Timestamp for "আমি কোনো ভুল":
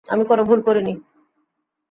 0.05-0.59